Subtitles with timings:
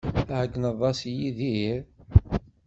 [0.27, 1.81] Tɛeyyneḍ-as i Yidir?